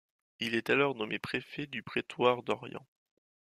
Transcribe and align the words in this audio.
Il 0.39 0.55
est 0.55 0.71
alors 0.71 0.95
nommé 0.95 1.19
préfet 1.19 1.67
du 1.67 1.83
prétoire 1.83 2.41
d'Orient. 2.41 2.87